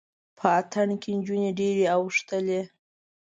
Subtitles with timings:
[0.37, 2.61] په اتڼ کې جونې ډیرې اوښتلې